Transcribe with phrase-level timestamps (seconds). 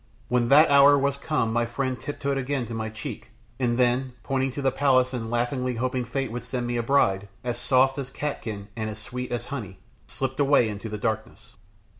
[0.29, 4.51] When that hour was come my friend tiptoed again to my cheek, and then, pointing
[4.53, 8.09] to the palace and laughingly hoping fate would send me a bride "as soft as
[8.09, 9.77] catkin and as sweet as honey,"
[10.07, 11.53] slipped away into the darkness.